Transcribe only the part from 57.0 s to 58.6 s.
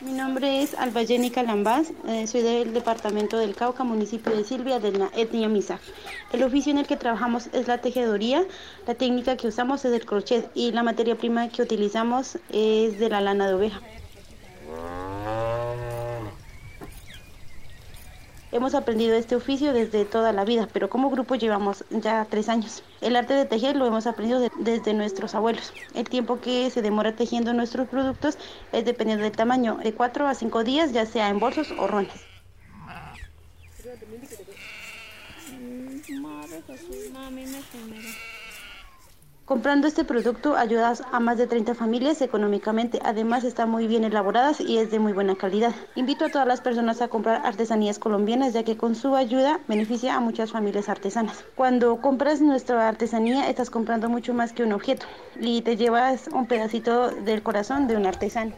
del corazón de un artesano.